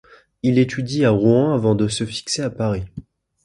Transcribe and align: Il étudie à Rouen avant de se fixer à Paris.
Il 0.41 0.57
étudie 0.57 1.05
à 1.05 1.11
Rouen 1.11 1.53
avant 1.53 1.75
de 1.75 1.87
se 1.87 2.07
fixer 2.07 2.41
à 2.41 2.49
Paris. 2.49 2.85